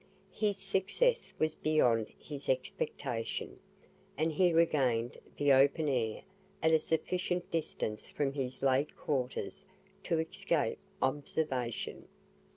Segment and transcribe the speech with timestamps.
[0.33, 3.59] His success was beyond his expectation;
[4.17, 6.23] and he regained the open air
[6.63, 9.63] at a sufficient distance from his late quarters
[10.05, 12.07] to escape observation.